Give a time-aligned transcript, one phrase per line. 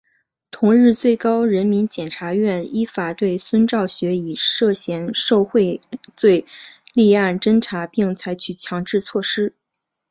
[0.49, 5.79] 同日最高人民检察院依法对孙兆学以涉嫌受贿
[6.17, 6.43] 罪
[6.95, 9.53] 立案侦查并采取强制措施。